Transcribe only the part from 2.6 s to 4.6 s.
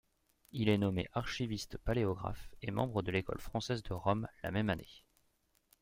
et membre de l'École française de Rome la